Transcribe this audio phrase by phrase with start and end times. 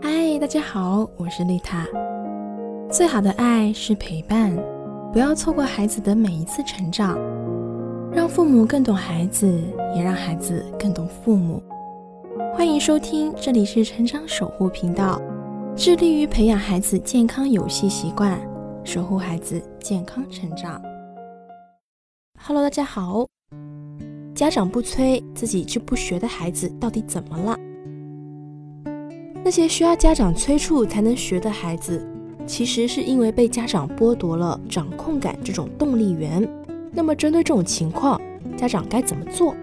[0.00, 1.86] 嗨，大家好，我是丽塔。
[2.90, 4.56] 最好的爱是陪伴，
[5.12, 7.18] 不要错过孩子的每一次成长，
[8.10, 9.46] 让父母更懂孩子，
[9.94, 11.62] 也让孩子更懂父母。
[12.54, 15.20] 欢迎收听，这里是成长守护频道，
[15.76, 18.40] 致力于培养孩子健康游戏习惯，
[18.82, 20.80] 守护孩子健康成长。
[22.40, 23.26] Hello，大家好。
[24.34, 27.58] 家长不催，自己就不学的孩子到底怎么了？
[29.48, 32.06] 那些需要家长催促才能学的孩子，
[32.46, 36.46] 其实是因为被家长剥夺了掌控感这种动力源。
[36.92, 38.20] 那么，针对这种情况，
[38.58, 39.56] 家长该怎么做？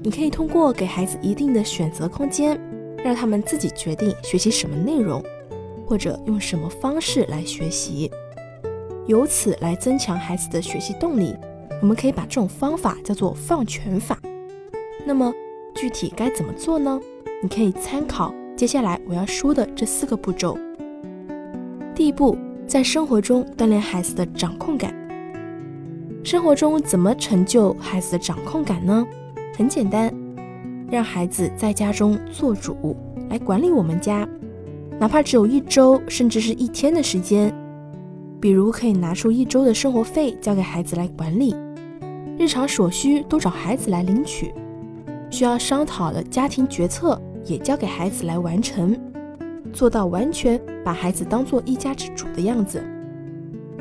[0.00, 2.56] 你可以通过给孩子一定的选择空间，
[3.04, 5.20] 让他们自己决定学习什么内容，
[5.88, 8.08] 或者用什么方式来学习，
[9.08, 11.34] 由此来增强孩子的学习动力。
[11.82, 14.16] 我们可以把这种方法叫做放权法。
[15.04, 15.34] 那么，
[15.74, 17.00] 具体该怎么做呢？
[17.42, 18.32] 你可以参考。
[18.64, 20.56] 接下来我要说的这四个步骤。
[21.94, 22.34] 第一步，
[22.66, 24.90] 在生活中锻炼孩子的掌控感。
[26.24, 29.06] 生活中怎么成就孩子的掌控感呢？
[29.54, 30.10] 很简单，
[30.90, 32.96] 让孩子在家中做主，
[33.28, 34.26] 来管理我们家，
[34.98, 37.52] 哪怕只有一周，甚至是一天的时间。
[38.40, 41.54] 比如可以拿出一周的生活费交给孩子来管理，
[42.38, 44.54] 日常所需都找孩子来领取，
[45.28, 47.20] 需要商讨的家庭决策。
[47.44, 48.98] 也交给孩子来完成，
[49.72, 52.82] 做到完全把孩子当做一家之主的样子。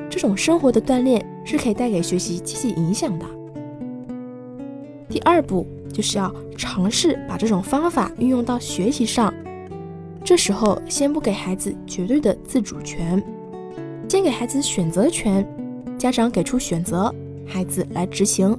[0.10, 3.26] 这种生活的锻炼是可以带给学习积极影响的。
[5.10, 9.34] 第二步就是要尝试把这种方法运用到学习上。
[10.24, 13.22] 这时候先不给孩子绝对的自主权，
[14.08, 15.46] 先给孩子选择权，
[15.98, 17.14] 家长给出选择，
[17.46, 18.58] 孩子来执行。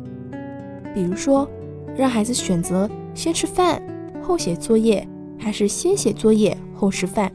[0.92, 1.48] 比如说，
[1.96, 3.80] 让孩子选择先吃饭。
[4.24, 5.06] 后写作业
[5.38, 7.30] 还是先写作业后吃饭？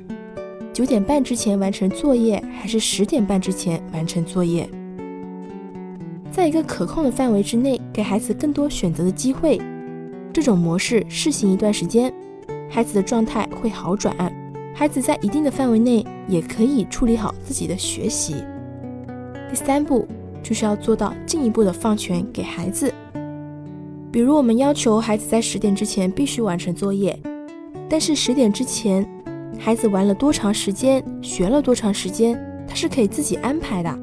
[0.74, 4.68] 九点半之前完成作业还是十点半之前完成作业？
[6.32, 9.62] 在一个可控的范围之内，给孩子更多选择的机会。
[10.34, 12.14] 这种模式试行一段时间，
[12.70, 14.16] 孩子的状态会好转。
[14.74, 18.36] 孩子在一定的范围内也可以处理好自己的学习。
[19.50, 20.08] 第三步
[20.42, 22.94] 就是要做到进一步的放权给孩子。
[24.12, 27.18] 比如，我们要求孩子在十点之前必须完成作业，
[27.88, 29.08] 但是十点之前，
[29.60, 32.36] 孩子玩了多长时间，学了多长时间，
[32.68, 34.00] 他是可以自己安排的。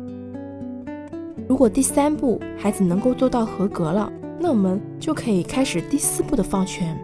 [1.49, 6.97] 如果第三步孩子能够做到合格了，那我们就可以开始第四步的放权。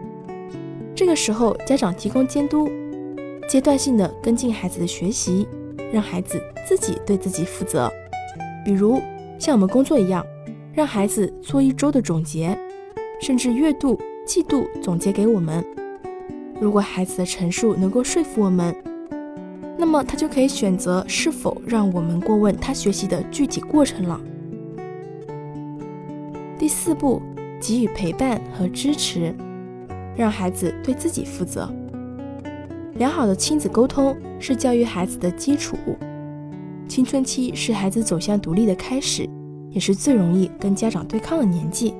[0.95, 2.69] 这个时候，家长提供监督，
[3.49, 5.45] 阶段性的跟进孩子的学习，
[5.91, 7.91] 让孩子自己对自己负责。
[8.63, 9.01] 比如，
[9.37, 10.25] 像我们工作一样，
[10.73, 12.57] 让孩子做一周的总结。
[13.23, 15.63] 甚至月度、季度总结给我们。
[16.59, 18.75] 如果孩子的陈述能够说服我们，
[19.77, 24.19] 那么他就可以选择是否让我们过问他学习的具体过程了。
[26.59, 27.21] 第四步，
[27.61, 29.33] 给予陪伴和支持，
[30.17, 31.73] 让孩子对自己负责。
[32.95, 35.77] 良好的亲子沟通是教育孩子的基础。
[36.89, 39.25] 青春期是孩子走向独立的开始，
[39.69, 41.93] 也是最容易跟家长对抗的年纪。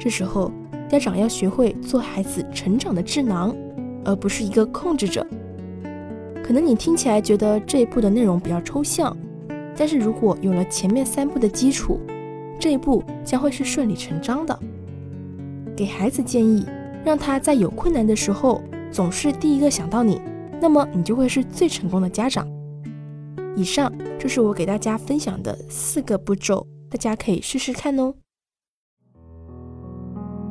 [0.00, 0.50] 这时候，
[0.88, 3.54] 家长要学会做孩子成长的智囊，
[4.02, 5.24] 而不是一个控制者。
[6.42, 9.14] 可能你听起来觉得这一步的内容比较抽象，
[9.76, 12.00] 但是如果有了前面三步的基础，
[12.58, 14.58] 这一步将会是顺理成章的。
[15.76, 16.64] 给孩子建议，
[17.04, 20.18] 让他在有困难的时候总是第一个想到你，
[20.62, 22.48] 那么你就会是最成功的家长。
[23.54, 28.14] 以上就是我给大家分享的四个步骤，大家可以试试看哦。